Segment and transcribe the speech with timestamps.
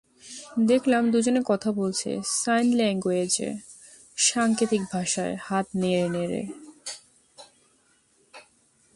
[0.67, 2.09] দেখলাম, দুজনে কথা বলছে,
[2.23, 3.49] সাইন ল্যাঙ্গুয়েজে,
[4.17, 6.41] সাংকেতিক ভাষায়, হাত নেড়ে নেড়ে।